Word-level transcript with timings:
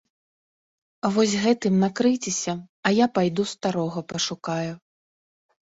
Вось 1.17 1.35
гэтым 1.43 1.73
накрыйцеся, 1.85 2.53
а 2.87 2.95
я 3.03 3.11
пайду 3.19 3.43
старога 3.55 4.01
пашукаю. 4.15 4.73